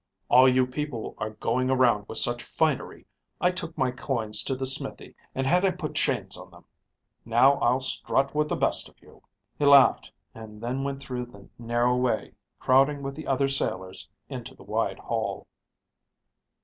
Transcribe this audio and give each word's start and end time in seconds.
"All 0.29 0.49
you 0.49 0.65
people 0.65 1.13
are 1.19 1.29
going 1.29 1.69
around 1.69 2.07
with 2.07 2.17
such 2.17 2.41
finery, 2.41 3.05
I 3.39 3.51
took 3.51 3.77
my 3.77 3.91
coins 3.91 4.41
to 4.45 4.55
the 4.55 4.65
smithy 4.65 5.13
and 5.35 5.45
had 5.45 5.63
him 5.63 5.77
put 5.77 5.93
chains 5.93 6.37
on 6.39 6.49
them. 6.49 6.65
Now 7.23 7.59
I'll 7.59 7.81
strut 7.81 8.33
with 8.33 8.49
the 8.49 8.55
best 8.55 8.89
of 8.89 8.99
you." 8.99 9.21
He 9.59 9.65
laughed, 9.65 10.11
and 10.33 10.59
then 10.59 10.83
went 10.83 11.03
through 11.03 11.25
the 11.27 11.49
narrow 11.59 11.95
way, 11.95 12.31
crowding 12.59 13.03
with 13.03 13.13
the 13.13 13.27
other 13.27 13.47
sailors 13.47 14.09
into 14.27 14.55
the 14.55 14.63
wide 14.63 14.97
hall. 14.97 15.45